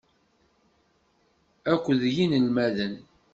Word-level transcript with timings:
Akked 1.71 2.01
yinelmaden. 2.15 2.93